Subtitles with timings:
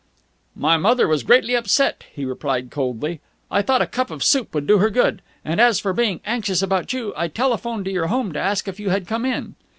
[0.55, 3.21] "My mother was greatly upset," he replied coldly.
[3.51, 5.21] "I thought a cup of soup would do her good.
[5.45, 8.79] And, as for being anxious about you, I telephoned to your home to ask if
[8.79, 9.53] you had come in."